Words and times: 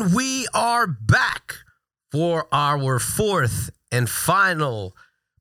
And 0.00 0.14
we 0.14 0.46
are 0.54 0.86
back 0.86 1.56
for 2.10 2.46
our 2.50 2.98
fourth 2.98 3.68
and 3.92 4.08
final 4.08 4.96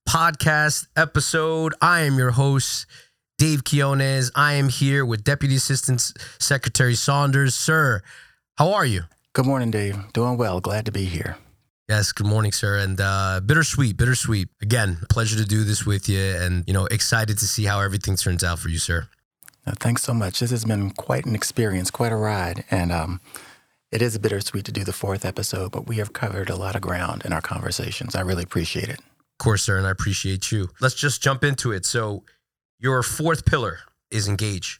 podcast 0.05 0.87
episode. 0.97 1.73
I 1.81 2.01
am 2.01 2.17
your 2.17 2.31
host, 2.31 2.85
Dave 3.37 3.63
Quiñones. 3.63 4.31
I 4.35 4.55
am 4.55 4.67
here 4.67 5.05
with 5.05 5.23
Deputy 5.23 5.55
Assistant 5.55 6.01
Secretary 6.39 6.95
Saunders. 6.95 7.55
Sir, 7.55 8.01
how 8.57 8.73
are 8.73 8.85
you? 8.85 9.03
Good 9.31 9.45
morning, 9.45 9.71
Dave. 9.71 10.11
Doing 10.11 10.35
well. 10.35 10.59
Glad 10.59 10.85
to 10.87 10.91
be 10.91 11.05
here. 11.05 11.37
Yes, 11.87 12.11
good 12.11 12.27
morning, 12.27 12.51
sir. 12.51 12.79
And 12.79 12.99
uh, 12.99 13.39
bittersweet, 13.39 13.95
bittersweet. 13.95 14.49
Again, 14.61 14.97
pleasure 15.09 15.37
to 15.37 15.45
do 15.45 15.63
this 15.63 15.85
with 15.85 16.09
you, 16.09 16.19
and 16.19 16.65
you 16.67 16.73
know, 16.73 16.85
excited 16.87 17.37
to 17.37 17.47
see 17.47 17.63
how 17.63 17.79
everything 17.79 18.17
turns 18.17 18.43
out 18.43 18.59
for 18.59 18.67
you, 18.67 18.77
sir. 18.77 19.07
Uh, 19.65 19.71
thanks 19.79 20.03
so 20.03 20.13
much. 20.13 20.41
This 20.41 20.51
has 20.51 20.65
been 20.65 20.91
quite 20.91 21.25
an 21.25 21.33
experience, 21.33 21.89
quite 21.89 22.11
a 22.11 22.17
ride, 22.17 22.65
and 22.69 22.91
um, 22.91 23.21
it 23.91 24.01
is 24.01 24.15
a 24.15 24.19
bittersweet 24.19 24.65
to 24.65 24.71
do 24.71 24.83
the 24.83 24.93
fourth 24.93 25.25
episode. 25.25 25.71
But 25.71 25.87
we 25.87 25.97
have 25.97 26.13
covered 26.13 26.49
a 26.49 26.55
lot 26.55 26.75
of 26.75 26.81
ground 26.81 27.23
in 27.25 27.33
our 27.33 27.41
conversations. 27.41 28.15
I 28.15 28.21
really 28.21 28.43
appreciate 28.43 28.89
it. 28.89 28.99
Of 28.99 29.43
course, 29.43 29.63
sir, 29.63 29.77
and 29.77 29.87
I 29.87 29.91
appreciate 29.91 30.51
you. 30.51 30.69
Let's 30.81 30.95
just 30.95 31.21
jump 31.21 31.43
into 31.43 31.71
it. 31.71 31.85
So, 31.85 32.23
your 32.79 33.03
fourth 33.03 33.45
pillar 33.45 33.79
is 34.11 34.27
engage. 34.27 34.79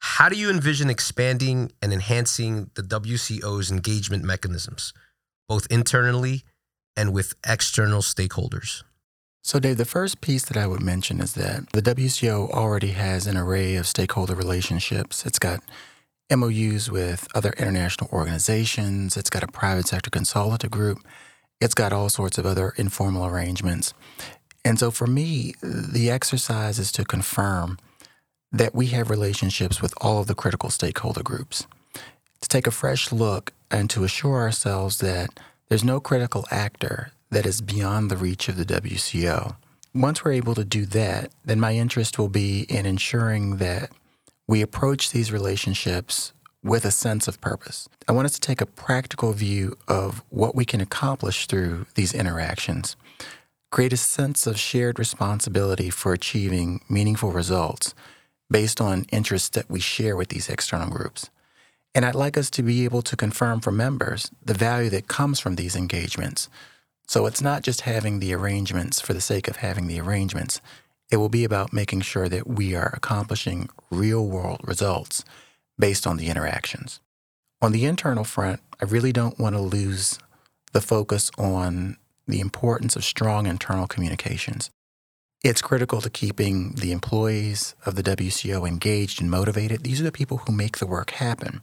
How 0.00 0.28
do 0.28 0.36
you 0.36 0.50
envision 0.50 0.90
expanding 0.90 1.72
and 1.82 1.92
enhancing 1.92 2.70
the 2.74 2.82
WCO's 2.82 3.70
engagement 3.70 4.24
mechanisms? 4.24 4.92
both 5.48 5.66
internally 5.70 6.44
and 6.96 7.12
with 7.12 7.34
external 7.46 8.02
stakeholders? 8.02 8.84
So, 9.42 9.58
Dave, 9.58 9.78
the 9.78 9.84
first 9.84 10.20
piece 10.20 10.44
that 10.44 10.58
I 10.58 10.66
would 10.66 10.82
mention 10.82 11.20
is 11.20 11.32
that 11.34 11.70
the 11.72 11.80
WCO 11.80 12.50
already 12.50 12.90
has 12.90 13.26
an 13.26 13.36
array 13.36 13.76
of 13.76 13.86
stakeholder 13.86 14.34
relationships. 14.34 15.24
It's 15.24 15.38
got 15.38 15.60
MOUs 16.30 16.90
with 16.90 17.26
other 17.34 17.54
international 17.58 18.10
organizations, 18.12 19.16
it's 19.16 19.30
got 19.30 19.42
a 19.42 19.48
private 19.48 19.86
sector 19.86 20.10
consultative 20.10 20.70
group, 20.70 20.98
it's 21.60 21.74
got 21.74 21.92
all 21.92 22.08
sorts 22.08 22.38
of 22.38 22.46
other 22.46 22.74
informal 22.76 23.26
arrangements. 23.26 23.94
And 24.64 24.78
so, 24.78 24.90
for 24.90 25.06
me, 25.06 25.54
the 25.62 26.10
exercise 26.10 26.78
is 26.78 26.92
to 26.92 27.04
confirm 27.04 27.78
that 28.52 28.74
we 28.74 28.86
have 28.86 29.10
relationships 29.10 29.80
with 29.80 29.94
all 30.00 30.20
of 30.20 30.26
the 30.26 30.34
critical 30.34 30.70
stakeholder 30.70 31.22
groups 31.22 31.66
to 32.40 32.48
take 32.48 32.66
a 32.66 32.72
fresh 32.72 33.12
look 33.12 33.52
and 33.70 33.90
to 33.90 34.04
assure 34.04 34.40
ourselves 34.40 34.98
that 34.98 35.30
there's 35.68 35.84
no 35.84 36.00
critical 36.00 36.46
actor 36.50 37.12
that 37.30 37.46
is 37.46 37.60
beyond 37.60 38.10
the 38.10 38.16
reach 38.16 38.48
of 38.48 38.56
the 38.56 38.64
WCO. 38.64 39.56
Once 39.94 40.24
we're 40.24 40.32
able 40.32 40.54
to 40.54 40.64
do 40.64 40.86
that, 40.86 41.30
then 41.44 41.60
my 41.60 41.74
interest 41.74 42.18
will 42.18 42.28
be 42.28 42.62
in 42.68 42.86
ensuring 42.86 43.56
that 43.56 43.90
we 44.48 44.62
approach 44.62 45.12
these 45.12 45.30
relationships 45.30 46.32
with 46.64 46.84
a 46.84 46.90
sense 46.90 47.28
of 47.28 47.40
purpose. 47.40 47.88
I 48.08 48.12
want 48.12 48.24
us 48.24 48.32
to 48.32 48.40
take 48.40 48.60
a 48.60 48.66
practical 48.66 49.32
view 49.32 49.76
of 49.86 50.24
what 50.30 50.56
we 50.56 50.64
can 50.64 50.80
accomplish 50.80 51.46
through 51.46 51.86
these 51.94 52.14
interactions, 52.14 52.96
create 53.70 53.92
a 53.92 53.98
sense 53.98 54.46
of 54.46 54.58
shared 54.58 54.98
responsibility 54.98 55.90
for 55.90 56.12
achieving 56.12 56.80
meaningful 56.88 57.30
results 57.30 57.94
based 58.50 58.80
on 58.80 59.04
interests 59.12 59.50
that 59.50 59.70
we 59.70 59.78
share 59.78 60.16
with 60.16 60.30
these 60.30 60.48
external 60.48 60.88
groups. 60.88 61.28
And 61.94 62.04
I'd 62.04 62.14
like 62.14 62.38
us 62.38 62.50
to 62.50 62.62
be 62.62 62.84
able 62.84 63.02
to 63.02 63.16
confirm 63.16 63.60
for 63.60 63.70
members 63.70 64.30
the 64.42 64.54
value 64.54 64.90
that 64.90 65.08
comes 65.08 65.38
from 65.38 65.56
these 65.56 65.76
engagements. 65.76 66.48
So 67.06 67.26
it's 67.26 67.42
not 67.42 67.62
just 67.62 67.82
having 67.82 68.18
the 68.18 68.34
arrangements 68.34 69.00
for 69.00 69.12
the 69.12 69.20
sake 69.20 69.48
of 69.48 69.56
having 69.56 69.86
the 69.86 70.00
arrangements. 70.00 70.60
It 71.10 71.16
will 71.16 71.28
be 71.28 71.44
about 71.44 71.72
making 71.72 72.02
sure 72.02 72.28
that 72.28 72.46
we 72.46 72.74
are 72.74 72.92
accomplishing 72.94 73.70
real 73.90 74.26
world 74.26 74.60
results 74.62 75.24
based 75.78 76.06
on 76.06 76.16
the 76.16 76.28
interactions. 76.28 77.00
On 77.62 77.72
the 77.72 77.86
internal 77.86 78.24
front, 78.24 78.60
I 78.80 78.84
really 78.84 79.12
don't 79.12 79.38
want 79.38 79.54
to 79.54 79.60
lose 79.60 80.18
the 80.72 80.80
focus 80.80 81.30
on 81.38 81.96
the 82.26 82.40
importance 82.40 82.94
of 82.94 83.04
strong 83.04 83.46
internal 83.46 83.86
communications. 83.86 84.70
It's 85.42 85.62
critical 85.62 86.00
to 86.00 86.10
keeping 86.10 86.72
the 86.72 86.92
employees 86.92 87.74
of 87.86 87.94
the 87.94 88.02
WCO 88.02 88.66
engaged 88.66 89.20
and 89.20 89.30
motivated. 89.30 89.82
These 89.82 90.00
are 90.00 90.04
the 90.04 90.12
people 90.12 90.38
who 90.38 90.52
make 90.52 90.78
the 90.78 90.86
work 90.86 91.12
happen. 91.12 91.62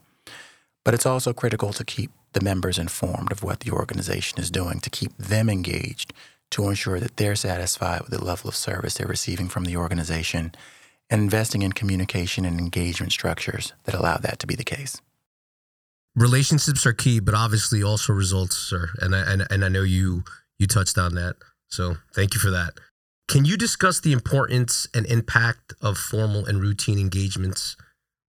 But 0.84 0.94
it's 0.94 1.06
also 1.06 1.34
critical 1.34 1.74
to 1.74 1.84
keep 1.84 2.12
the 2.34 2.42
members 2.42 2.80
informed 2.80 3.32
of 3.32 3.44
what 3.44 3.62
the 3.62 3.72
organization 3.72 4.40
is 4.40 4.52
doing, 4.52 4.80
to 4.80 4.90
keep 4.90 5.16
them 5.18 5.50
engaged, 5.50 6.14
to 6.52 6.68
ensure 6.70 7.00
that 7.00 7.18
they're 7.18 7.36
satisfied 7.36 8.02
with 8.02 8.12
the 8.12 8.24
level 8.24 8.48
of 8.48 8.56
service 8.56 8.94
they're 8.94 9.08
receiving 9.08 9.50
from 9.50 9.66
the 9.66 9.76
organization, 9.78 10.54
and 11.10 11.22
investing 11.22 11.62
in 11.62 11.72
communication 11.72 12.46
and 12.46 12.60
engagement 12.60 13.12
structures 13.12 13.74
that 13.84 13.96
allow 13.96 14.18
that 14.18 14.40
to 14.40 14.48
be 14.48 14.56
the 14.56 14.64
case. 14.64 15.02
Relationships 16.16 16.86
are 16.86 16.94
key, 16.94 17.20
but 17.20 17.36
obviously 17.36 17.84
also 17.84 18.14
results, 18.14 18.56
sir. 18.56 18.90
And 19.00 19.16
I, 19.16 19.32
and, 19.32 19.48
and 19.50 19.66
I 19.66 19.70
know 19.70 19.84
you 19.84 20.24
you 20.58 20.68
touched 20.68 20.98
on 20.98 21.16
that. 21.16 21.36
So 21.68 21.98
thank 22.14 22.34
you 22.34 22.40
for 22.40 22.52
that. 22.52 22.80
Can 23.28 23.44
you 23.44 23.58
discuss 23.58 24.00
the 24.00 24.14
importance 24.14 24.88
and 24.94 25.06
impact 25.08 25.74
of 25.82 25.98
formal 25.98 26.46
and 26.46 26.62
routine 26.62 27.00
engagements 27.00 27.76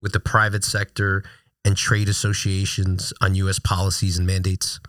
with 0.02 0.12
the 0.12 0.20
private 0.20 0.64
sector 0.64 1.22
and 1.64 1.76
trade 1.76 2.08
associations 2.08 3.12
on 3.20 3.34
U.S. 3.36 3.58
policies 3.58 4.18
and 4.18 4.26
mandates? 4.26 4.80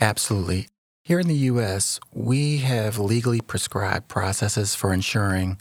Absolutely. 0.00 0.68
Here 1.02 1.18
in 1.18 1.28
the 1.28 1.34
U.S., 1.34 1.98
we 2.12 2.58
have 2.58 2.98
legally 2.98 3.40
prescribed 3.40 4.08
processes 4.08 4.74
for 4.74 4.92
ensuring 4.92 5.58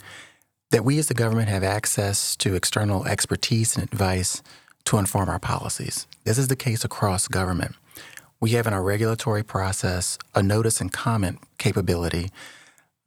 that 0.72 0.84
we 0.84 1.00
as 1.00 1.08
the 1.08 1.14
government 1.14 1.48
have 1.48 1.64
access 1.64 2.36
to 2.38 2.56
external 2.56 3.06
expertise 3.08 3.76
and 3.76 3.84
advice 3.84 4.44
to 4.84 4.98
inform 4.98 5.30
our 5.30 5.40
policies. 5.40 6.08
This 6.26 6.38
is 6.38 6.50
the 6.50 6.58
case 6.58 6.84
across 6.84 7.30
government. 7.30 7.76
We 8.42 8.52
have 8.52 8.68
in 8.68 8.74
our 8.74 8.84
regulatory 8.84 9.44
process 9.44 10.18
a 10.36 10.44
notice 10.44 10.82
and 10.82 10.92
comment 10.92 11.40
capability 11.58 12.30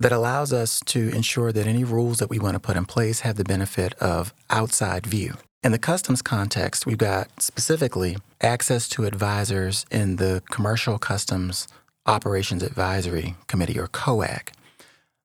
that 0.01 0.11
allows 0.11 0.55
us 0.55 0.81
to 0.87 1.11
ensure 1.11 1.53
that 1.53 1.67
any 1.67 1.85
rules 1.85 2.19
that 2.19 2.31
we 2.31 2.39
want 2.39 2.55
to 2.55 2.61
put 2.61 2.79
in 2.79 2.87
place 2.87 3.21
have 3.21 3.37
the 3.37 3.45
benefit 3.45 3.93
of 4.01 4.33
outside 4.49 5.07
view. 5.07 5.35
In 5.63 5.71
the 5.71 5.79
customs 5.79 6.23
context, 6.23 6.87
we've 6.87 6.99
got 6.99 7.29
specifically 7.41 8.17
access 8.41 8.89
to 8.89 9.05
advisors 9.05 9.87
in 9.91 10.17
the 10.17 10.43
Commercial 10.51 10.99
Customs 10.99 11.69
Operations 12.07 12.63
Advisory 12.63 13.37
Committee, 13.47 13.79
or 13.79 13.89
COAC. 13.89 14.49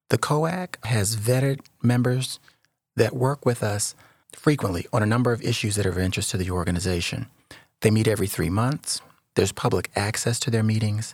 The 0.10 0.18
COAC 0.18 0.84
has 0.86 1.16
vetted 1.16 1.62
members 1.82 2.40
that 2.96 3.16
work 3.16 3.46
with 3.46 3.64
us 3.64 3.96
frequently 4.32 4.86
on 4.94 5.04
a 5.04 5.08
number 5.08 5.32
of 5.32 5.42
issues 5.42 5.76
that 5.76 5.86
are 5.86 5.90
of 5.90 5.98
interest 5.98 6.32
to 6.32 6.38
the 6.38 6.52
organization. 6.52 7.28
They 7.82 7.92
meet 7.92 8.08
every 8.08 8.28
three 8.28 8.50
months, 8.50 9.02
there's 9.38 9.52
public 9.52 9.92
access 9.96 10.40
to 10.40 10.50
their 10.50 10.64
meetings. 10.64 11.14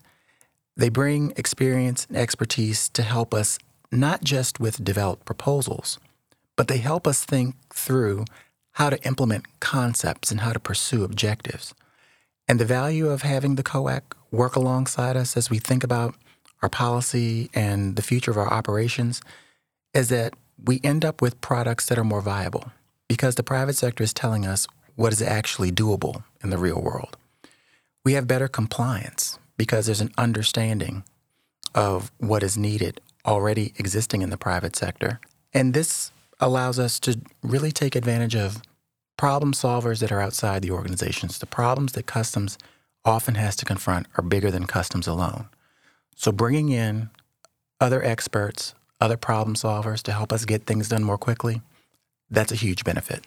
They 0.78 0.88
bring 0.88 1.34
experience 1.35 2.06
and 2.07 2.18
expertise 2.18 2.88
to 2.90 3.03
help 3.03 3.34
us 3.34 3.59
not 3.91 4.23
just 4.23 4.62
with 4.62 4.84
developed 4.84 5.25
proposals, 5.25 6.00
but 6.56 6.69
they 6.69 6.78
help 6.78 7.06
us 7.06 7.25
think 7.25 7.56
through 7.73 8.23
how 8.73 8.90
to 8.90 9.03
implement 9.06 9.59
concepts 9.59 10.31
and 10.31 10.40
how 10.40 10.53
to 10.53 10.59
pursue 10.59 11.03
objectives. 11.03 11.75
And 12.47 12.59
the 12.59 12.65
value 12.65 13.09
of 13.09 13.21
having 13.21 13.55
the 13.55 13.63
COAC 13.63 14.01
work 14.31 14.55
alongside 14.55 15.15
us 15.15 15.37
as 15.37 15.49
we 15.49 15.59
think 15.59 15.83
about 15.83 16.15
our 16.61 16.69
policy 16.69 17.49
and 17.53 17.95
the 17.95 18.01
future 18.01 18.31
of 18.31 18.37
our 18.37 18.51
operations 18.51 19.21
is 19.93 20.09
that 20.09 20.33
we 20.63 20.79
end 20.83 21.03
up 21.05 21.21
with 21.21 21.41
products 21.41 21.85
that 21.87 21.97
are 21.97 22.03
more 22.03 22.21
viable 22.21 22.71
because 23.07 23.35
the 23.35 23.43
private 23.43 23.75
sector 23.75 24.03
is 24.03 24.13
telling 24.13 24.45
us 24.45 24.67
what 24.95 25.11
is 25.11 25.21
actually 25.21 25.71
doable 25.71 26.23
in 26.43 26.49
the 26.49 26.57
real 26.57 26.81
world. 26.81 27.17
We 28.05 28.13
have 28.13 28.27
better 28.27 28.47
compliance 28.47 29.39
because 29.57 29.85
there's 29.85 30.01
an 30.01 30.11
understanding 30.17 31.03
of 31.75 32.11
what 32.17 32.43
is 32.43 32.57
needed 32.57 33.01
already 33.25 33.73
existing 33.77 34.21
in 34.21 34.29
the 34.29 34.37
private 34.37 34.75
sector. 34.75 35.19
And 35.53 35.73
this 35.73 36.11
allows 36.39 36.79
us 36.79 36.99
to 37.01 37.19
really 37.41 37.71
take 37.71 37.95
advantage 37.95 38.35
of 38.35 38.61
problem 39.18 39.53
solvers 39.53 40.00
that 40.00 40.12
are 40.12 40.22
outside 40.22 40.62
the 40.62 40.72
organizations. 40.72 41.40
The 41.40 41.46
problems 41.46 41.94
that 41.94 42.06
customs 42.06 42.57
often 43.06 43.35
has 43.35 43.55
to 43.58 43.66
confront 43.66 44.08
are 44.17 44.23
bigger 44.23 44.49
than 44.49 44.66
customs 44.66 45.08
alone. 45.08 45.49
So 46.16 46.32
bringing 46.32 46.70
in 46.70 47.09
other 47.79 48.03
experts, 48.03 48.73
other 49.02 49.17
problem 49.17 49.55
solvers 49.55 50.02
to 50.03 50.11
help 50.11 50.32
us 50.32 50.46
get 50.46 50.66
things 50.66 50.90
done 50.90 51.03
more 51.03 51.17
quickly, 51.17 51.61
that's 52.29 52.52
a 52.52 52.55
huge 52.55 52.84
benefit. 52.84 53.26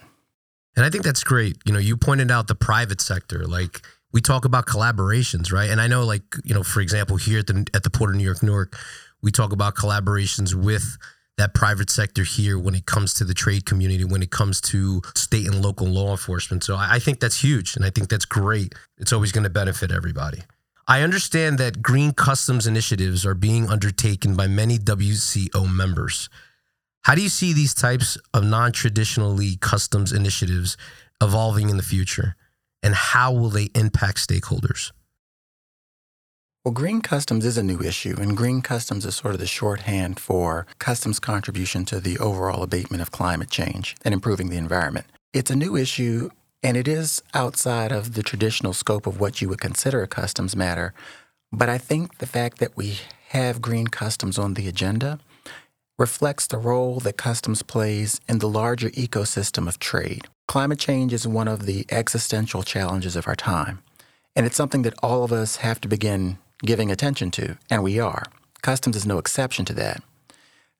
And 0.74 0.84
I 0.84 0.90
think 0.90 1.04
that's 1.04 1.24
great. 1.24 1.56
You 1.64 1.72
know, 1.72 1.78
you 1.78 1.96
pointed 1.96 2.30
out 2.30 2.48
the 2.48 2.54
private 2.54 3.00
sector. 3.00 3.44
Like 3.46 3.82
we 4.12 4.20
talk 4.20 4.44
about 4.44 4.66
collaborations, 4.66 5.52
right? 5.52 5.70
And 5.70 5.80
I 5.80 5.86
know, 5.86 6.04
like 6.04 6.22
you 6.44 6.54
know, 6.54 6.62
for 6.62 6.80
example, 6.80 7.16
here 7.16 7.38
at 7.40 7.46
the 7.46 7.66
at 7.74 7.82
the 7.82 7.90
Port 7.90 8.10
of 8.10 8.16
New 8.16 8.24
York, 8.24 8.42
Newark, 8.42 8.76
we 9.22 9.30
talk 9.30 9.52
about 9.52 9.74
collaborations 9.74 10.54
with 10.54 10.98
that 11.36 11.54
private 11.54 11.90
sector 11.90 12.24
here 12.24 12.58
when 12.58 12.74
it 12.74 12.86
comes 12.86 13.12
to 13.14 13.24
the 13.24 13.34
trade 13.34 13.66
community, 13.66 14.04
when 14.04 14.22
it 14.22 14.30
comes 14.30 14.60
to 14.60 15.02
state 15.14 15.46
and 15.46 15.62
local 15.62 15.86
law 15.86 16.10
enforcement. 16.12 16.64
So 16.64 16.76
I, 16.76 16.98
think 16.98 17.20
that's 17.20 17.42
huge 17.42 17.76
and 17.76 17.84
I 17.84 17.90
think 17.90 18.08
that's 18.08 18.24
great. 18.24 18.74
It's 18.98 19.12
always 19.12 19.32
going 19.32 19.44
to 19.44 19.50
benefit 19.50 19.90
everybody. 19.90 20.42
I 20.88 21.02
understand 21.02 21.58
that 21.58 21.82
green 21.82 22.12
customs 22.12 22.66
initiatives 22.66 23.26
are 23.26 23.34
being 23.34 23.68
undertaken 23.68 24.36
by 24.36 24.46
many 24.46 24.78
WCO 24.78 25.70
members. 25.70 26.28
How 27.02 27.14
do 27.14 27.22
you 27.22 27.28
see 27.28 27.52
these 27.52 27.74
types 27.74 28.16
of 28.32 28.44
non 28.44 28.72
traditionally 28.72 29.56
customs 29.60 30.12
initiatives 30.12 30.76
evolving 31.20 31.70
in 31.70 31.76
the 31.76 31.82
future? 31.82 32.36
and 32.86 32.94
how 32.94 33.32
will 33.32 33.50
they 33.50 33.68
impact 33.74 34.18
stakeholders? 34.18 34.92
Well, 36.66 36.72
green 36.72 37.00
customs 37.00 37.44
is 37.44 37.56
a 37.56 37.62
new 37.62 37.80
issue, 37.80 38.16
and 38.18 38.36
green 38.36 38.60
customs 38.60 39.06
is 39.06 39.14
sort 39.14 39.34
of 39.34 39.38
the 39.38 39.46
shorthand 39.46 40.18
for 40.18 40.66
customs 40.80 41.20
contribution 41.20 41.84
to 41.84 42.00
the 42.00 42.18
overall 42.18 42.64
abatement 42.64 43.00
of 43.00 43.12
climate 43.12 43.50
change 43.50 43.94
and 44.04 44.12
improving 44.12 44.50
the 44.50 44.56
environment. 44.56 45.06
It's 45.32 45.52
a 45.52 45.54
new 45.54 45.76
issue, 45.76 46.30
and 46.64 46.76
it 46.76 46.88
is 46.88 47.22
outside 47.34 47.92
of 47.92 48.14
the 48.14 48.22
traditional 48.24 48.72
scope 48.72 49.06
of 49.06 49.20
what 49.20 49.40
you 49.40 49.48
would 49.48 49.60
consider 49.60 50.02
a 50.02 50.08
customs 50.08 50.56
matter. 50.56 50.92
But 51.52 51.68
I 51.68 51.78
think 51.78 52.18
the 52.18 52.26
fact 52.26 52.58
that 52.58 52.76
we 52.76 52.98
have 53.28 53.62
green 53.62 53.86
customs 53.86 54.36
on 54.36 54.54
the 54.54 54.66
agenda 54.66 55.20
reflects 56.00 56.48
the 56.48 56.58
role 56.58 56.98
that 56.98 57.16
customs 57.16 57.62
plays 57.62 58.20
in 58.28 58.40
the 58.40 58.48
larger 58.48 58.90
ecosystem 58.90 59.68
of 59.68 59.78
trade. 59.78 60.26
Climate 60.48 60.80
change 60.80 61.12
is 61.12 61.28
one 61.28 61.46
of 61.46 61.64
the 61.64 61.86
existential 61.90 62.64
challenges 62.64 63.14
of 63.14 63.28
our 63.28 63.36
time, 63.36 63.84
and 64.34 64.44
it's 64.44 64.56
something 64.56 64.82
that 64.82 64.98
all 65.00 65.22
of 65.22 65.30
us 65.30 65.58
have 65.58 65.80
to 65.82 65.86
begin 65.86 66.38
giving 66.64 66.90
attention 66.90 67.30
to, 67.32 67.58
and 67.70 67.82
we 67.82 67.98
are. 67.98 68.24
Customs 68.62 68.96
is 68.96 69.06
no 69.06 69.18
exception 69.18 69.64
to 69.66 69.74
that. 69.74 70.02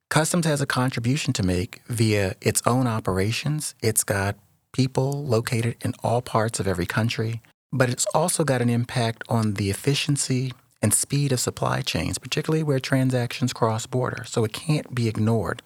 Customs 0.09 0.47
has 0.47 0.61
a 0.61 0.67
contribution 0.67 1.33
to 1.33 1.43
make 1.43 1.83
via 1.89 2.35
its 2.41 2.63
own 2.67 2.87
operations. 2.87 3.75
It's 3.83 4.05
got 4.05 4.37
people 4.73 5.25
located 5.25 5.77
in 5.83 5.95
all 6.03 6.23
parts 6.23 6.61
of 6.61 6.69
every 6.69 6.87
country, 6.87 7.41
but 7.73 7.91
it's 7.91 8.07
also 8.15 8.45
got 8.45 8.63
an 8.63 8.71
impact 8.71 9.25
on 9.29 9.55
the 9.55 9.71
efficiency 9.71 10.53
and 10.83 10.95
speed 10.95 11.33
of 11.33 11.41
supply 11.41 11.81
chains, 11.81 12.19
particularly 12.19 12.63
where 12.63 12.79
transactions 12.79 13.53
cross 13.53 13.87
border. 13.87 14.25
So 14.25 14.45
it 14.45 14.53
can't 14.53 14.95
be 14.95 15.09
ignored 15.09 15.63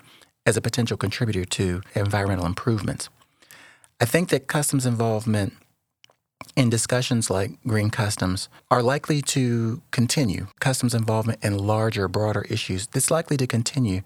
as 0.46 0.56
a 0.56 0.62
potential 0.62 0.96
contributor 0.96 1.44
to 1.44 1.82
environmental 1.94 2.46
improvements. 2.46 3.08
I 4.00 4.06
think 4.06 4.30
that 4.30 4.46
customs 4.46 4.86
involvement 4.86 5.52
in 6.56 6.70
discussions 6.70 7.30
like 7.30 7.52
green 7.66 7.90
customs 7.90 8.48
are 8.70 8.82
likely 8.82 9.22
to 9.22 9.82
continue. 9.90 10.46
Customs 10.60 10.94
involvement 10.94 11.42
in 11.42 11.56
larger, 11.56 12.08
broader 12.08 12.44
issues, 12.48 12.88
it's 12.94 13.10
likely 13.10 13.36
to 13.36 13.46
continue 13.46 14.02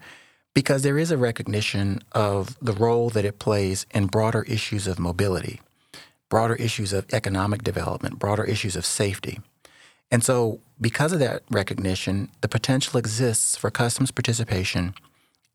because 0.53 0.83
there 0.83 0.97
is 0.97 1.11
a 1.11 1.17
recognition 1.17 2.01
of 2.13 2.57
the 2.61 2.71
role 2.71 3.09
that 3.09 3.25
it 3.25 3.39
plays 3.39 3.85
in 3.93 4.07
broader 4.07 4.43
issues 4.43 4.87
of 4.87 4.97
mobility, 4.97 5.61
broader 6.29 6.55
issues 6.55 6.93
of 6.93 7.05
economic 7.13 7.63
development, 7.63 8.19
broader 8.19 8.43
issues 8.43 8.75
of 8.75 8.85
safety. 8.85 9.39
And 10.09 10.23
so, 10.23 10.59
because 10.79 11.11
of 11.11 11.19
that 11.19 11.43
recognition, 11.49 12.29
the 12.41 12.47
potential 12.47 12.97
exists 12.97 13.57
for 13.57 13.71
customs 13.71 14.11
participation 14.11 14.93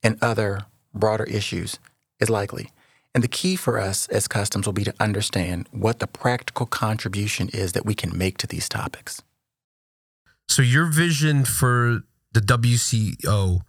in 0.03 0.19
other 0.21 0.67
broader 0.93 1.25
issues 1.25 1.79
is 2.21 2.29
likely. 2.29 2.71
And 3.15 3.25
the 3.25 3.29
key 3.29 3.57
for 3.57 3.79
us 3.79 4.07
as 4.09 4.29
customs 4.29 4.67
will 4.67 4.73
be 4.73 4.85
to 4.85 4.95
understand 5.01 5.69
what 5.73 5.99
the 5.99 6.07
practical 6.07 6.67
contribution 6.67 7.49
is 7.49 7.73
that 7.73 7.85
we 7.85 7.95
can 7.95 8.17
make 8.17 8.39
to 8.39 8.47
these 8.47 8.69
topics. 8.69 9.23
So, 10.49 10.63
your 10.63 10.87
vision 10.87 11.45
for 11.45 12.03
the 12.33 12.41
WCO 12.41 13.61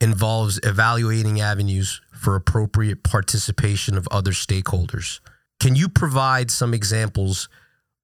involves 0.00 0.60
evaluating 0.62 1.40
avenues 1.40 2.00
for 2.12 2.34
appropriate 2.34 3.02
participation 3.02 3.96
of 3.96 4.08
other 4.10 4.32
stakeholders. 4.32 5.20
Can 5.60 5.76
you 5.76 5.88
provide 5.88 6.50
some 6.50 6.74
examples 6.74 7.48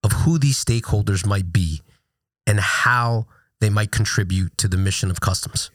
of 0.04 0.12
who 0.12 0.38
these 0.38 0.62
stakeholders 0.62 1.26
might 1.26 1.52
be 1.52 1.82
and 2.46 2.60
how 2.60 3.26
they 3.60 3.68
might 3.68 3.90
contribute 3.90 4.56
to 4.58 4.68
the 4.68 4.76
mission 4.76 5.10
of 5.10 5.20
customs? 5.20 5.70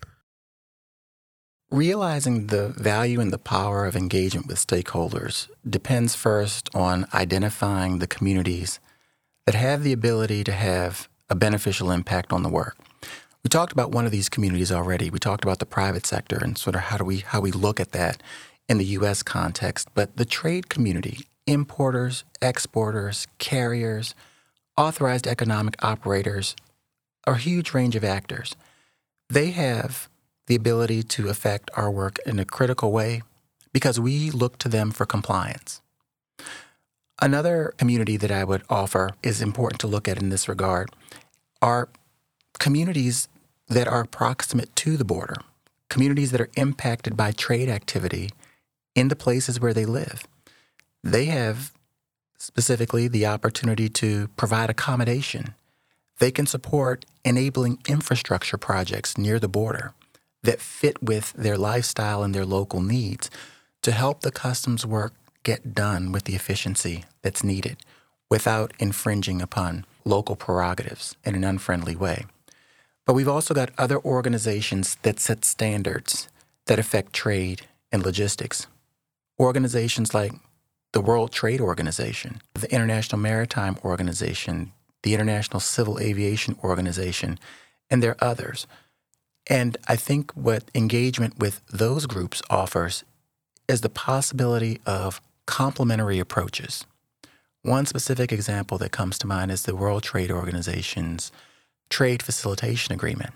Realizing 1.73 2.47
the 2.47 2.67
value 2.67 3.19
and 3.19 3.33
the 3.33 3.39
power 3.39 3.87
of 3.87 3.95
engagement 3.95 4.45
with 4.45 4.59
stakeholders 4.59 5.49
depends 5.67 6.13
first 6.13 6.69
on 6.75 7.07
identifying 7.15 7.97
the 7.97 8.05
communities 8.05 8.79
that 9.47 9.55
have 9.55 9.81
the 9.81 9.91
ability 9.91 10.43
to 10.43 10.51
have 10.51 11.09
a 11.31 11.35
beneficial 11.35 11.89
impact 11.89 12.31
on 12.31 12.43
the 12.43 12.49
work. 12.49 12.77
We 13.43 13.47
talked 13.49 13.71
about 13.71 13.89
one 13.91 14.05
of 14.05 14.11
these 14.11 14.29
communities 14.29 14.71
already. 14.71 15.09
We 15.09 15.17
talked 15.17 15.43
about 15.43 15.57
the 15.57 15.65
private 15.65 16.05
sector 16.05 16.37
and 16.39 16.59
sort 16.59 16.75
of 16.75 16.81
how 16.81 16.97
do 16.97 17.05
we 17.05 17.17
how 17.21 17.41
we 17.41 17.51
look 17.51 17.79
at 17.79 17.91
that 17.93 18.21
in 18.69 18.77
the 18.77 18.93
US 18.99 19.23
context, 19.23 19.87
but 19.95 20.17
the 20.17 20.25
trade 20.25 20.69
community, 20.69 21.21
importers, 21.47 22.23
exporters, 22.39 23.25
carriers, 23.39 24.13
authorized 24.77 25.25
economic 25.25 25.83
operators, 25.83 26.55
a 27.25 27.33
huge 27.33 27.73
range 27.73 27.95
of 27.95 28.03
actors. 28.03 28.55
They 29.27 29.49
have 29.49 30.07
the 30.47 30.55
ability 30.55 31.03
to 31.03 31.29
affect 31.29 31.71
our 31.75 31.89
work 31.89 32.19
in 32.25 32.39
a 32.39 32.45
critical 32.45 32.91
way 32.91 33.21
because 33.71 33.99
we 33.99 34.29
look 34.31 34.57
to 34.59 34.69
them 34.69 34.91
for 34.91 35.05
compliance. 35.05 35.81
Another 37.21 37.73
community 37.77 38.17
that 38.17 38.31
I 38.31 38.43
would 38.43 38.63
offer 38.69 39.11
is 39.23 39.41
important 39.41 39.79
to 39.81 39.87
look 39.87 40.07
at 40.07 40.21
in 40.21 40.29
this 40.29 40.49
regard 40.49 40.89
are 41.61 41.89
communities 42.59 43.27
that 43.67 43.87
are 43.87 44.05
proximate 44.05 44.75
to 44.77 44.97
the 44.97 45.05
border, 45.05 45.35
communities 45.89 46.31
that 46.31 46.41
are 46.41 46.49
impacted 46.55 47.15
by 47.15 47.31
trade 47.31 47.69
activity 47.69 48.29
in 48.93 49.07
the 49.07 49.15
places 49.15 49.59
where 49.59 49.73
they 49.73 49.85
live. 49.85 50.27
They 51.03 51.25
have 51.25 51.71
specifically 52.37 53.07
the 53.07 53.25
opportunity 53.25 53.87
to 53.89 54.27
provide 54.35 54.69
accommodation. 54.69 55.53
They 56.19 56.31
can 56.31 56.45
support 56.45 57.05
enabling 57.23 57.79
infrastructure 57.87 58.57
projects 58.57 59.17
near 59.17 59.39
the 59.39 59.47
border 59.47 59.93
that 60.43 60.61
fit 60.61 61.01
with 61.01 61.33
their 61.33 61.57
lifestyle 61.57 62.23
and 62.23 62.35
their 62.35 62.45
local 62.45 62.81
needs 62.81 63.29
to 63.81 63.91
help 63.91 64.21
the 64.21 64.31
customs 64.31 64.85
work 64.85 65.13
get 65.43 65.73
done 65.73 66.11
with 66.11 66.23
the 66.23 66.35
efficiency 66.35 67.05
that's 67.21 67.43
needed 67.43 67.77
without 68.29 68.73
infringing 68.79 69.41
upon 69.41 69.85
local 70.05 70.35
prerogatives 70.35 71.15
in 71.23 71.35
an 71.35 71.43
unfriendly 71.43 71.95
way. 71.95 72.25
But 73.05 73.13
we've 73.13 73.27
also 73.27 73.53
got 73.53 73.71
other 73.77 73.99
organizations 73.99 74.97
that 75.01 75.19
set 75.19 75.43
standards 75.43 76.29
that 76.65 76.79
affect 76.79 77.13
trade 77.13 77.67
and 77.91 78.03
logistics. 78.03 78.67
Organizations 79.39 80.13
like 80.13 80.33
the 80.93 81.01
World 81.01 81.31
Trade 81.31 81.59
Organization, 81.59 82.41
the 82.53 82.73
International 82.73 83.19
Maritime 83.19 83.77
Organization, 83.83 84.71
the 85.01 85.13
International 85.13 85.59
Civil 85.59 85.99
Aviation 85.99 86.55
Organization, 86.63 87.39
and 87.89 88.01
there 88.01 88.11
are 88.11 88.29
others 88.29 88.67
and 89.47 89.77
I 89.87 89.95
think 89.95 90.31
what 90.31 90.63
engagement 90.73 91.39
with 91.39 91.61
those 91.67 92.05
groups 92.05 92.41
offers 92.49 93.03
is 93.67 93.81
the 93.81 93.89
possibility 93.89 94.79
of 94.85 95.21
complementary 95.45 96.19
approaches. 96.19 96.85
One 97.61 97.85
specific 97.85 98.31
example 98.31 98.77
that 98.79 98.91
comes 98.91 99.17
to 99.19 99.27
mind 99.27 99.51
is 99.51 99.63
the 99.63 99.75
World 99.75 100.03
Trade 100.03 100.31
Organization's 100.31 101.31
Trade 101.89 102.23
Facilitation 102.23 102.93
Agreement. 102.93 103.31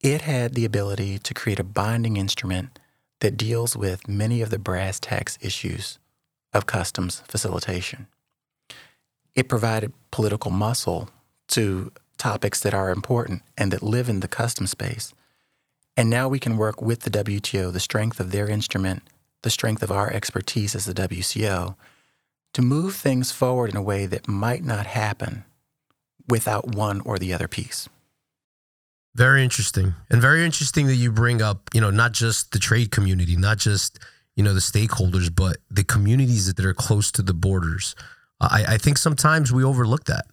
It 0.00 0.22
had 0.22 0.54
the 0.54 0.64
ability 0.64 1.18
to 1.18 1.34
create 1.34 1.60
a 1.60 1.64
binding 1.64 2.16
instrument 2.16 2.78
that 3.20 3.36
deals 3.36 3.76
with 3.76 4.08
many 4.08 4.40
of 4.40 4.50
the 4.50 4.58
brass 4.58 4.98
tacks 4.98 5.38
issues 5.40 5.98
of 6.52 6.66
customs 6.66 7.22
facilitation. 7.28 8.06
It 9.34 9.48
provided 9.48 9.92
political 10.10 10.50
muscle 10.50 11.10
to 11.48 11.92
topics 12.20 12.60
that 12.60 12.74
are 12.74 12.90
important 12.90 13.42
and 13.56 13.72
that 13.72 13.82
live 13.82 14.08
in 14.08 14.20
the 14.20 14.28
custom 14.28 14.66
space. 14.66 15.12
And 15.96 16.08
now 16.08 16.28
we 16.28 16.38
can 16.38 16.56
work 16.56 16.80
with 16.80 17.00
the 17.00 17.10
WTO, 17.10 17.72
the 17.72 17.80
strength 17.80 18.20
of 18.20 18.30
their 18.30 18.48
instrument, 18.48 19.02
the 19.42 19.50
strength 19.50 19.82
of 19.82 19.90
our 19.90 20.12
expertise 20.12 20.74
as 20.74 20.84
the 20.84 20.94
WCO, 20.94 21.74
to 22.52 22.62
move 22.62 22.94
things 22.94 23.32
forward 23.32 23.70
in 23.70 23.76
a 23.76 23.82
way 23.82 24.06
that 24.06 24.28
might 24.28 24.62
not 24.62 24.86
happen 24.86 25.44
without 26.28 26.74
one 26.74 27.00
or 27.00 27.18
the 27.18 27.32
other 27.32 27.48
piece. 27.48 27.88
Very 29.14 29.42
interesting. 29.42 29.94
And 30.10 30.20
very 30.20 30.44
interesting 30.44 30.86
that 30.86 30.94
you 30.94 31.10
bring 31.10 31.42
up, 31.42 31.70
you 31.72 31.80
know, 31.80 31.90
not 31.90 32.12
just 32.12 32.52
the 32.52 32.58
trade 32.58 32.90
community, 32.90 33.36
not 33.36 33.58
just, 33.58 33.98
you 34.36 34.44
know, 34.44 34.54
the 34.54 34.60
stakeholders, 34.60 35.34
but 35.34 35.56
the 35.70 35.84
communities 35.84 36.52
that 36.52 36.64
are 36.64 36.74
close 36.74 37.10
to 37.12 37.22
the 37.22 37.34
borders. 37.34 37.96
I, 38.40 38.64
I 38.68 38.78
think 38.78 38.98
sometimes 38.98 39.52
we 39.52 39.64
overlook 39.64 40.04
that. 40.04 40.26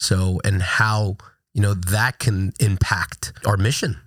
So, 0.00 0.40
and 0.44 0.62
how 0.62 1.18
you 1.54 1.62
know, 1.62 1.74
that 1.74 2.18
can 2.18 2.52
impact 2.60 3.32
our 3.46 3.56
mission, 3.56 4.00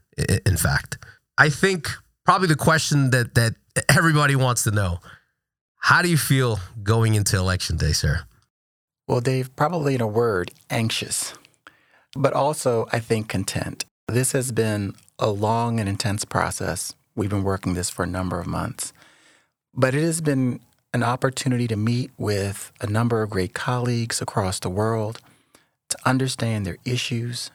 in 0.45 0.57
fact. 0.57 0.97
I 1.37 1.49
think 1.49 1.89
probably 2.23 2.47
the 2.47 2.55
question 2.55 3.11
that, 3.11 3.35
that 3.35 3.55
everybody 3.89 4.35
wants 4.35 4.63
to 4.63 4.71
know 4.71 4.99
how 5.77 6.01
do 6.01 6.09
you 6.09 6.17
feel 6.17 6.59
going 6.81 7.13
into 7.13 7.37
election 7.37 7.77
day, 7.77 7.91
sir? 7.91 8.21
Well, 9.07 9.21
Dave, 9.21 9.55
probably 9.55 9.93
in 9.93 10.01
a 10.01 10.07
word, 10.07 10.51
anxious, 10.71 11.35
but 12.15 12.33
also, 12.33 12.87
I 12.91 12.99
think, 12.99 13.27
content. 13.27 13.85
This 14.07 14.31
has 14.31 14.51
been 14.51 14.95
a 15.19 15.29
long 15.29 15.79
and 15.79 15.87
intense 15.87 16.25
process. 16.25 16.95
We've 17.15 17.29
been 17.29 17.43
working 17.43 17.75
this 17.75 17.91
for 17.91 18.03
a 18.03 18.07
number 18.07 18.39
of 18.39 18.47
months, 18.47 18.93
but 19.75 19.93
it 19.93 20.01
has 20.01 20.21
been 20.21 20.59
an 20.91 21.03
opportunity 21.03 21.67
to 21.67 21.75
meet 21.75 22.09
with 22.17 22.71
a 22.81 22.87
number 22.87 23.21
of 23.21 23.29
great 23.29 23.53
colleagues 23.53 24.21
across 24.21 24.59
the 24.59 24.69
world 24.69 25.19
to 25.95 26.09
understand 26.09 26.65
their 26.65 26.77
issues. 26.85 27.51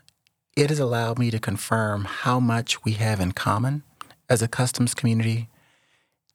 It 0.57 0.71
has 0.71 0.79
allowed 0.79 1.19
me 1.19 1.31
to 1.31 1.39
confirm 1.39 2.05
how 2.05 2.41
much 2.41 2.85
we 2.85 2.93
have 2.93 3.21
in 3.21 3.33
common 3.33 3.83
as 4.29 4.43
a 4.43 4.49
customs 4.49 4.95
community. 4.95 5.49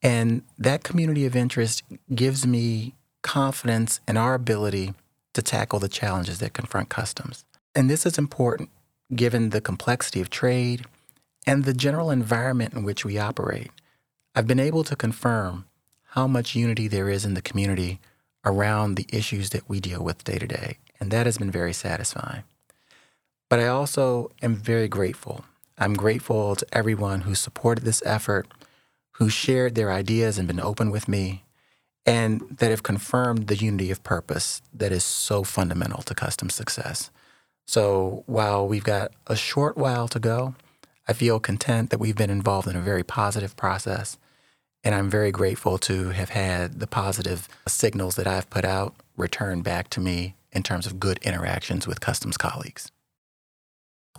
And 0.02 0.44
that 0.58 0.84
community 0.84 1.26
of 1.26 1.36
interest 1.36 1.84
gives 2.14 2.46
me 2.46 2.96
confidence 3.22 4.00
in 4.08 4.18
our 4.18 4.34
ability 4.34 4.94
to 5.34 5.42
tackle 5.42 5.80
the 5.80 5.90
challenges 5.90 6.40
that 6.40 6.54
confront 6.54 6.90
customs. 6.90 7.46
And 7.74 7.90
this 7.90 8.06
is 8.06 8.18
important 8.18 8.70
given 9.14 9.50
the 9.50 9.62
complexity 9.62 10.22
of 10.22 10.30
trade 10.30 10.86
and 11.46 11.64
the 11.64 11.74
general 11.74 12.10
environment 12.10 12.74
in 12.74 12.84
which 12.84 13.06
we 13.06 13.18
operate. 13.18 13.72
I've 14.34 14.48
been 14.48 14.60
able 14.60 14.84
to 14.86 14.96
confirm 14.96 15.66
how 16.10 16.28
much 16.28 16.56
unity 16.56 16.88
there 16.88 17.10
is 17.10 17.26
in 17.26 17.34
the 17.34 17.42
community 17.42 18.00
around 18.46 18.96
the 18.96 19.08
issues 19.12 19.50
that 19.50 19.68
we 19.68 19.80
deal 19.80 20.04
with 20.04 20.24
day 20.24 20.38
to 20.38 20.48
day, 20.48 20.78
and 21.00 21.12
that 21.12 21.25
has 21.25 21.38
been 21.38 21.52
very 21.52 21.74
satisfying. 21.74 22.44
But 23.50 23.60
I 23.60 23.68
also 23.68 24.32
am 24.42 24.56
very 24.56 24.88
grateful. 24.88 25.46
I'm 25.78 25.94
grateful 25.94 26.56
to 26.56 26.66
everyone 26.72 27.22
who 27.22 27.36
supported 27.36 27.84
this 27.84 28.02
effort, 28.06 28.48
who 29.14 29.30
shared 29.30 29.75
their 29.75 29.92
ideas 29.92 30.38
and 30.38 30.48
been 30.48 30.60
open 30.60 30.90
with 30.90 31.08
me, 31.08 31.44
and 32.06 32.42
that 32.60 32.70
have 32.70 32.84
confirmed 32.84 33.48
the 33.48 33.56
unity 33.56 33.92
of 33.92 34.04
purpose 34.04 34.62
that 34.74 34.92
is 34.92 35.04
so 35.04 35.44
fundamental 35.44 36.02
to 36.04 36.16
custom 36.16 36.50
success. 36.50 37.12
So 37.68 38.24
while 38.28 38.68
we've 38.68 38.84
got 38.84 39.12
a 39.28 39.36
short 39.36 39.75
while 39.75 40.08
to 40.10 40.20
go, 40.20 40.56
I 41.08 41.14
feel 41.14 41.40
content 41.40 41.90
that 41.90 42.00
we've 42.00 42.16
been 42.16 42.30
involved 42.30 42.68
in 42.68 42.75
a 42.75 42.82
very 42.82 43.04
positive 43.04 43.56
process. 43.56 44.18
And 44.86 44.94
I'm 44.94 45.10
very 45.10 45.32
grateful 45.32 45.80
to 45.80 46.10
have 46.10 46.30
had 46.30 46.80
the 46.80 46.86
positive 46.86 47.50
signals 47.68 48.15
that 48.18 48.27
I've 48.27 48.48
put 48.51 48.63
out 48.63 48.94
return 49.18 49.63
back 49.63 49.89
to 49.89 50.00
me 50.00 50.36
in 50.51 50.62
terms 50.62 50.86
of 50.86 51.00
good 51.00 51.18
interactions 51.24 51.88
with 51.88 52.00
customs 52.00 52.38
colleagues. 52.38 52.92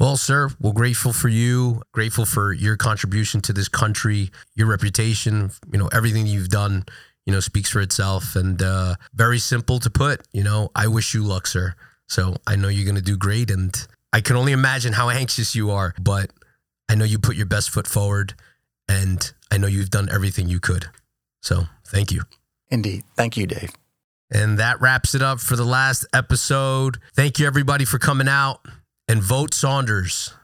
Well, 0.00 0.16
sir, 0.16 0.50
we're 0.60 0.72
grateful 0.72 1.12
for 1.12 1.28
you, 1.28 1.82
grateful 1.92 2.26
for 2.26 2.52
your 2.52 2.76
contribution 2.76 3.40
to 3.42 3.52
this 3.52 3.68
country, 3.68 4.30
your 4.56 4.66
reputation, 4.66 5.52
you 5.72 5.78
know, 5.78 5.88
everything 5.92 6.26
you've 6.26 6.48
done, 6.48 6.84
you 7.24 7.32
know, 7.32 7.40
speaks 7.40 7.70
for 7.70 7.80
itself. 7.80 8.34
And 8.34 8.60
uh, 8.60 8.96
very 9.14 9.38
simple 9.38 9.78
to 9.78 9.88
put, 9.88 10.26
you 10.32 10.42
know, 10.42 10.70
I 10.74 10.88
wish 10.88 11.14
you 11.14 11.22
luck, 11.22 11.46
sir. 11.46 11.76
So 12.08 12.34
I 12.46 12.56
know 12.56 12.68
you're 12.68 12.84
going 12.84 12.96
to 12.96 13.00
do 13.00 13.16
great. 13.16 13.52
And 13.52 13.72
I 14.12 14.20
can 14.20 14.36
only 14.36 14.52
imagine 14.52 14.94
how 14.94 15.10
anxious 15.10 15.54
you 15.54 15.70
are, 15.70 15.94
but 15.98 16.30
I 16.88 16.96
know 16.96 17.04
you 17.04 17.20
put 17.20 17.36
your 17.36 17.46
best 17.46 17.70
foot 17.70 17.86
forward 17.86 18.34
and 18.88 19.32
I 19.50 19.58
know 19.58 19.66
you've 19.66 19.90
done 19.90 20.08
everything 20.10 20.48
you 20.48 20.60
could. 20.60 20.86
So 21.42 21.64
thank 21.86 22.12
you. 22.12 22.22
Indeed. 22.68 23.04
Thank 23.16 23.36
you, 23.36 23.46
Dave. 23.46 23.72
And 24.30 24.58
that 24.58 24.80
wraps 24.80 25.14
it 25.14 25.22
up 25.22 25.38
for 25.40 25.54
the 25.54 25.64
last 25.64 26.04
episode. 26.12 26.98
Thank 27.14 27.38
you, 27.38 27.46
everybody, 27.46 27.84
for 27.84 27.98
coming 27.98 28.28
out 28.28 28.66
and 29.06 29.22
vote 29.22 29.54
Saunders. 29.54 30.34